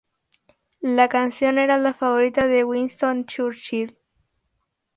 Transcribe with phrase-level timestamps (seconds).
[0.95, 3.99] La canción era la favorita de Winston Churchill.